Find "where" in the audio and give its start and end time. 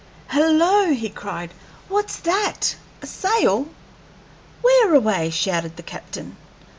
4.63-4.95